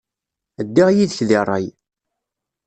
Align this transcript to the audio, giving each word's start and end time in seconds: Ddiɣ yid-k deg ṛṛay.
Ddiɣ 0.67 0.89
yid-k 0.91 1.21
deg 1.27 1.31
ṛṛay. 1.45 1.65